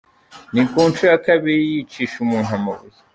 [0.53, 2.99] Ni ku nshuro ya kabiri yicisha umuntu amabuye.